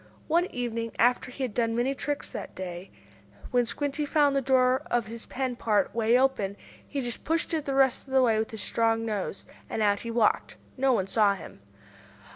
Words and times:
One 0.27 0.47
evening, 0.47 0.93
after 0.97 1.29
he 1.29 1.43
had 1.43 1.53
done 1.53 1.75
many 1.75 1.93
tricks 1.93 2.27
that 2.31 2.55
day, 2.55 2.89
when 3.51 3.67
Squinty 3.67 4.03
found 4.03 4.35
the 4.35 4.41
door 4.41 4.81
of 4.89 5.05
his 5.05 5.27
pen 5.27 5.55
part 5.55 5.93
way 5.93 6.17
open, 6.19 6.57
he 6.87 7.01
just 7.01 7.23
pushed 7.23 7.53
it 7.53 7.65
the 7.65 7.75
rest 7.75 8.07
of 8.07 8.11
the 8.13 8.23
way 8.23 8.39
with 8.39 8.49
his 8.49 8.63
strong 8.63 9.05
nose, 9.05 9.45
and 9.69 9.83
out 9.83 9.99
he 9.99 10.09
walked! 10.09 10.57
No 10.75 10.91
one 10.91 11.05
saw 11.05 11.35
him. 11.35 11.59